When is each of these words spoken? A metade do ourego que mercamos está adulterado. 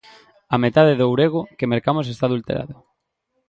A 0.55 0.57
metade 0.63 0.97
do 0.99 1.05
ourego 1.11 1.41
que 1.57 1.71
mercamos 1.73 2.07
está 2.07 2.23
adulterado. 2.27 2.75